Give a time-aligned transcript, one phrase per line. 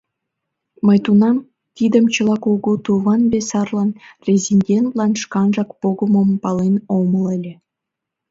[0.85, 1.37] Мый тунам
[1.77, 3.89] тидым чыла кугу туван-бесарлан,
[4.27, 7.53] резидентлан шканжак погымым пален омыл ыле.